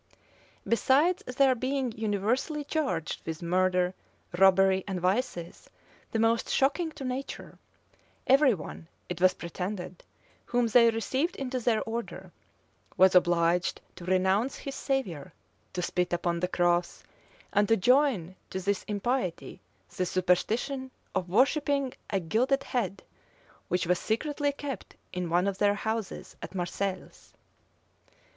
[0.67, 3.93] Besides their being universally charged with murder,
[4.35, 5.69] robbery, and vices
[6.11, 7.59] the most shocking to nature,
[8.25, 10.03] every one, it was pretended,
[10.45, 12.31] whom they received into their order,
[12.97, 15.33] was obliged to renounce his Savior,
[15.73, 17.03] to spit upon the cross,[*]
[17.53, 19.61] and to join to this impiety
[19.95, 23.03] the superstition of worshipping a gilded head,
[23.67, 27.35] which was secretly kept in one of their houses at Marseilles.